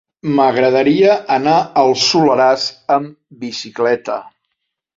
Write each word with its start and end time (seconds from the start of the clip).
M'agradaria 0.37 1.17
anar 1.35 1.53
al 1.83 1.93
Soleràs 2.05 2.67
amb 2.99 3.15
bicicleta. 3.45 4.21